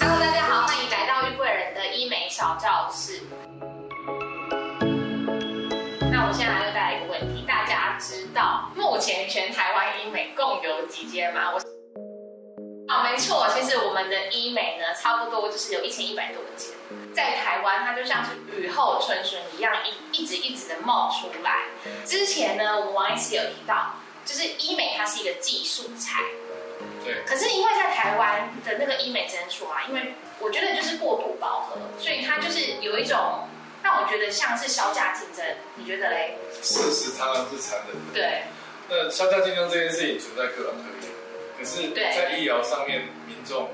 [0.00, 3.22] Hello，大家好，欢迎来到玉贵人的医美小教室。
[6.10, 11.52] 那我现在又带来一个问题，大家知道目前全台湾医美共有几间吗？
[11.54, 11.60] 我
[12.92, 16.70] 啊，没错，其实我们的医美呢，差不多就是有一千一百多间，
[17.14, 21.64] 在台湾它就像是雨后春笋一样，一一直一直的冒出来。
[22.04, 26.22] 之前呢，我们王医师有提到，就是医美它是一个技术菜。
[27.04, 33.48] 对，可是因为在台湾的那个医美诊所啊，因为我觉得就是过度饱和，所以它就是有一种
[33.82, 35.44] 让我觉得像是销价竞争。
[35.76, 36.36] 你觉得嘞？
[36.60, 38.12] 事实常常是残忍的。
[38.12, 38.42] 对，
[38.88, 41.12] 那销价竞争这件事情存在各行各业，
[41.58, 43.70] 可是，对在医疗上面，民众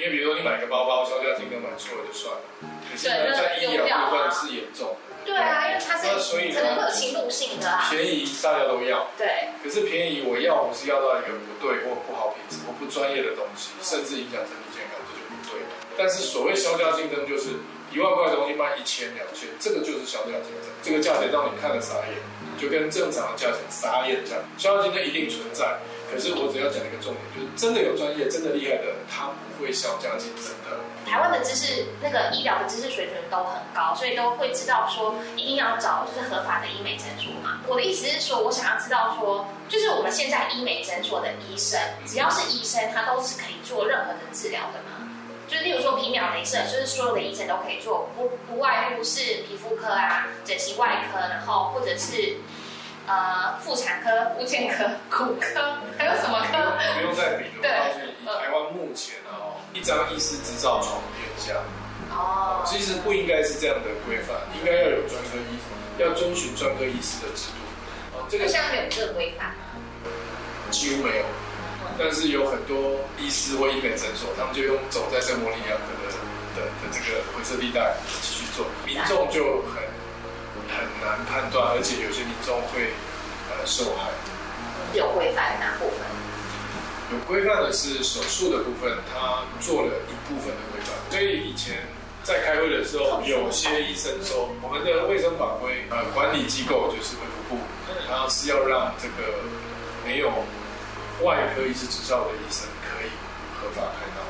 [0.00, 2.40] 因为比如说你买个包包，销价竞争买错了就算了，
[2.88, 7.84] 可是呢，在医疗部分是严重的，对啊，因为它是那所以呢可能会有侵入性的啊。
[7.92, 15.60] 便宜大家都要，对，可是便宜我要不是要到一个不对或不好品质或不专业的东西，甚至影响身体健康，这就不对。
[15.98, 17.60] 但是所谓销价竞争，就是
[17.92, 22.16] 一万块的东西卖一千两千，这个就是销价竞争，这个价钱让你看了傻眼，
[22.56, 24.40] 就跟正常的价钱傻眼这样。
[24.56, 25.76] 销价竞争一定存在，
[26.10, 30.80] 可是我只要讲一个重点，就是真的有专业、真的厉害的，他不会销价竞争的。
[31.06, 37.60] 台湾的知识那个医疗的知识水准都很高，所以都会知道说一定要找就是合法的医美诊所嘛。
[37.66, 45.08] 我的意思是说，我想要知道说，就是我们现在医美诊所的医生，只要是医生，他都是可以做任何的治疗的嘛。
[45.48, 52.36] 就例如说皮秒镭射，就是所有的医生都可以做，不不外乎是皮肤科啊、整形外科，然后或者是
[53.08, 55.78] 呃妇产科、妇健科、骨科，
[56.14, 56.78] 有什么不用科？
[56.94, 61.60] 不用再比了，我对告诉你，以台湾目前啊，一张医师执照闯天下。
[62.10, 65.58] 哦，其实不应该是这样的规范，应该要有专科医，
[65.98, 68.18] 要遵循专科医师的制度。
[68.18, 69.78] 哦，这个现在没有这个规范吗？
[70.70, 71.24] 几乎没有，
[71.98, 76.10] 但是有很多医师或医美诊所，他们就用走在这模棱两可的
[76.56, 79.82] 的的这个灰色地带继续做，民众就很
[80.66, 82.90] 很难判断，而且有些民众会
[83.50, 84.10] 呃受害。
[84.94, 85.98] 有规范哪部分？
[87.12, 91.82] 有规范的是手术的部分，他做了一部分的规范，所以以前
[92.22, 97.60] 在开会的时候，有些医生说，我们的卫生法规呃管理机构就是卫福部，
[98.06, 99.42] 它是要让这个
[100.06, 100.30] 没有
[101.22, 103.10] 外科医师执照的医生可以
[103.58, 104.22] 合法开刀。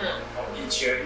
[0.00, 1.00] 嗯，哦，以前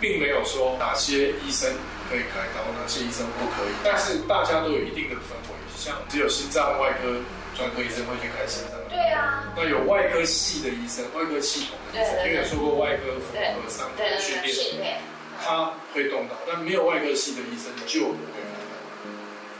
[0.00, 1.72] 并没有说哪些医生
[2.10, 7.16] 可以开刀，哪些医生不可以，但是大家都有一定的氛围，像只有心脏外科
[7.56, 8.78] 专科医生会去开心脏。
[8.88, 15.00] 对啊，那有外科系的医生，外科系统的医生，因为有说过外科缝对合伤对对训练，
[15.42, 18.42] 他会动刀，但没有外科系的医生就不会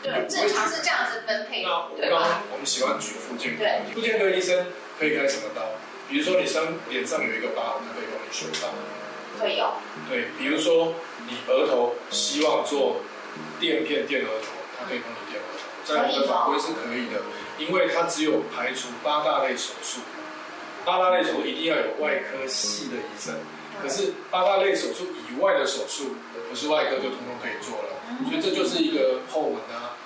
[0.02, 1.62] 开对，正常是这样子分配。
[1.62, 2.42] 那，我对刚刚？
[2.52, 4.66] 我们喜欢举附件科对，附件科医生
[4.98, 5.62] 可以开什么刀？
[6.08, 8.68] 比如说你伤脸上有一个疤，他可以帮你修疤。
[9.40, 9.72] 会有，
[10.08, 10.94] 对，比如说
[11.26, 13.00] 你额头希望做
[13.58, 17.18] 垫片垫额头，他可以帮你垫额头，在我们的法规是可以的，
[17.58, 20.00] 因为它只有排除八大类手术，
[20.84, 23.34] 八大类手术一定要有外科系的医生，
[23.80, 26.16] 可是八大类手术以外的手术，
[26.50, 27.88] 不是外科就通通可以做了，
[28.28, 29.96] 所以这就是一个后门啊。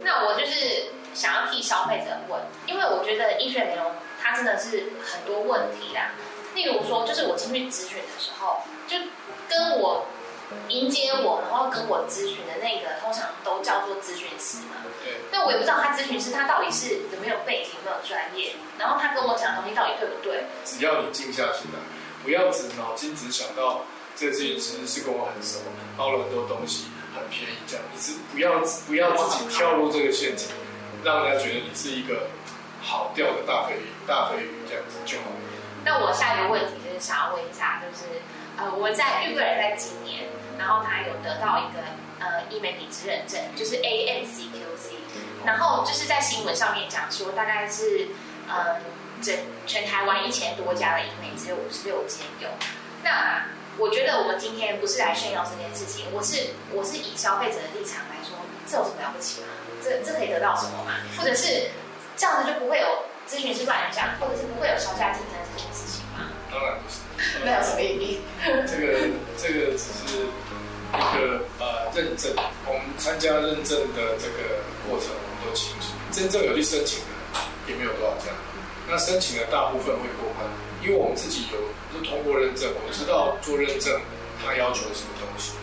[0.00, 6.10] 那我就是想要替消费者问，因为我觉得医学美容它真的是很多问题啦。
[6.54, 8.96] 例如说，就是我进去咨询的时候，就
[9.48, 10.06] 跟我
[10.68, 14.84] 迎接我，然后跟我咨询的那个，通常都叫做咨询师嘛。
[15.04, 20.44] 对，那我也不知道他咨询师他到底是有没有背景，有没有专业，然后他跟我讲的东西到底对不对？
[20.64, 21.78] 只要你静下心来，
[22.22, 23.82] 不要只脑筋只想到
[24.16, 25.60] 这个咨询师是跟我很熟，
[25.96, 30.48] 包了很多东西，很便宜这样，你是不要不要自己跳入这个陷阱，
[31.04, 32.28] 让人家觉得你是一个
[32.80, 35.36] 好钓的大肥鱼，大肥鱼这样子就好了。
[35.84, 36.72] 那我下一个问题
[37.04, 38.22] 想要问一下，就是
[38.56, 40.24] 呃，我们在玉贵人在今年，
[40.58, 41.84] 然后他有得到一个
[42.18, 48.08] 呃医美体质认证，就是 ANCQC，然后就是在新闻上面讲说，大概是
[48.48, 48.80] 呃
[49.20, 49.36] 整
[49.66, 52.48] 全台湾一千多家的医美只有五十六间有。
[53.02, 53.44] 那
[53.76, 59.48] 我觉得我们今天不是来炫耀这件事情，我是我是以消费者的立场来说，这有什么了不起吗？
[59.82, 60.94] 这这可以得到什么吗？
[61.18, 61.68] 或者是
[62.16, 62.86] 这样子就不会有
[63.28, 66.03] 咨询师乱讲，或者是不会有销价竞争这件事情？
[66.54, 67.02] 当然不是，
[67.44, 68.20] 那有什么意义。
[68.70, 70.22] 这个这个只是
[70.94, 72.30] 一个呃认证，
[72.64, 78.30] 我们参加认证的这个过程我们都清楚，真正有去申请的也没有多少家，
[78.88, 80.46] 那申请的大部分会过关，
[80.80, 81.58] 因为我们自己有
[81.90, 84.00] 是通过认证，我知道做认证
[84.38, 85.58] 他要求什么东西，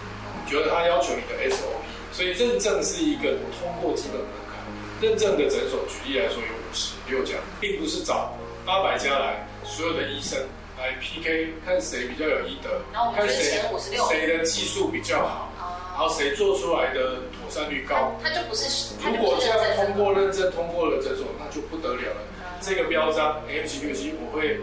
[0.45, 4.59] 觉得他要求你的 SOP 所以认证是一个通过基本门槛。
[4.99, 10.37] 认证的诊所，举例来说有五十六家，并不是找八百家来，所有的医生
[10.77, 12.81] 来 PK，看谁比较有医德，
[13.15, 13.61] 看谁
[14.09, 15.49] 谁的技术比较好，
[15.93, 18.15] 然后谁做出来的妥善率高。
[18.23, 22.21] 他就不是，如果这样通过认证通过了诊所，那就不得了了。
[22.61, 24.59] 这个标章 M 级六七，我会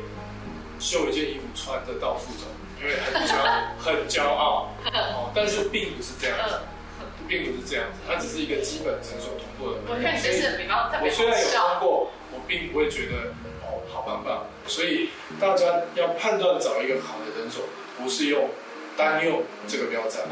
[0.78, 2.46] 绣一件衣服穿着到处走，
[2.80, 3.34] 因为很骄
[3.78, 4.68] 很骄傲。
[4.84, 6.56] 哦，但是并不是这样子。
[7.28, 9.80] 并不是这样子，它只是一个基本诊所通过的。
[9.84, 13.47] 我确实是比较特别我虽然有通过，我并不会觉得哦
[13.90, 14.46] 好棒棒。
[14.66, 17.64] 所以大家要判断找一个好的诊所，
[17.96, 18.50] 不是用
[18.96, 20.22] 单用这个标章，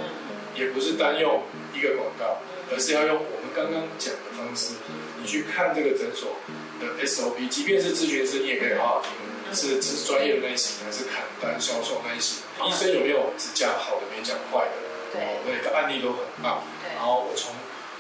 [0.55, 1.43] 也不是单用
[1.75, 2.39] 一个广告，
[2.71, 4.75] 而是要用我们刚刚讲的方式，
[5.21, 6.37] 你去看这个诊所
[6.81, 9.11] 的 SOP，即便是咨询师，你也可以好好听，
[9.55, 12.43] 是是专业的类型还是砍单销售类型？
[12.65, 14.73] 医生有没有只讲好的没讲坏的？
[15.13, 16.63] 对，每个案例都很棒。
[16.97, 17.55] 然后我从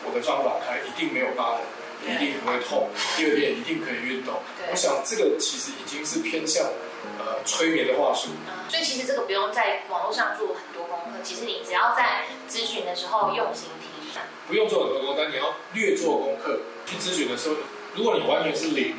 [0.04, 1.60] 我的方法看，一定没有疤痕，
[2.06, 4.34] 一定不会痛，第二遍一定可以运动。
[4.70, 6.64] 我想这个其实已经是偏向
[7.18, 8.28] 呃催眠的话术。
[8.68, 13.90] 所以其实这个不用在网络上做很多功课，其实你只要在咨询的时候用心听。
[14.48, 16.60] 不用做很多功课，你要略做功课。
[16.86, 17.56] 去咨询的时候，
[17.94, 18.94] 如果你完全是零，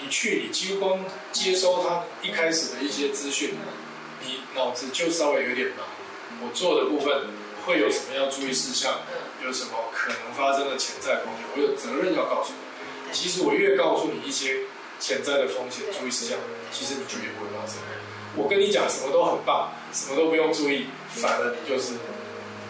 [0.00, 3.50] 你去你几乎光接收他一开始的一些资讯，
[4.22, 5.86] 你脑子就稍微有点忙。
[6.40, 7.26] 我做的部分
[7.66, 9.00] 会有什么要注意事项？
[9.44, 11.44] 有什么可能发生的潜在风险？
[11.54, 13.12] 我有责任要告诉你。
[13.12, 14.60] 其实我越告诉你一些
[14.98, 16.38] 潜在的风险、注意事项，
[16.72, 17.76] 其实你就越不会发生。
[18.34, 21.94] 我跟你讲什么都很棒，什么都不用注意，反而你就是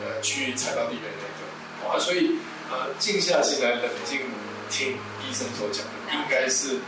[0.02, 1.94] 呃去踩到地雷那个。
[1.94, 2.38] 啊，所以
[2.70, 4.20] 呃静下心来，冷静
[4.70, 4.92] 听
[5.22, 6.78] 医生所讲的，应该是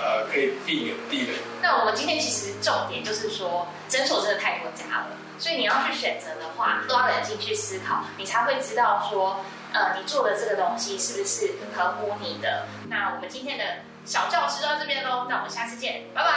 [0.00, 1.38] 呃可以避免地雷。
[1.60, 5.06] 那我们今天其实重点就是说，诊所真的太多家了。
[5.38, 9.40] 所以你要去选择的话，都要冷静去思考，你才会知道说，
[9.72, 12.66] 呃，你做的这个东西是不是合乎你的。
[12.88, 13.64] 那我们今天的
[14.04, 16.29] 小教室到这边喽，那我们下次见，拜拜。